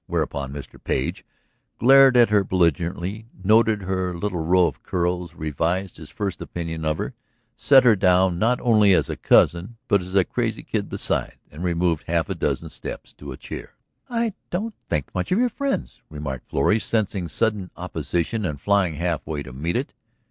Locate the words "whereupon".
0.07-0.51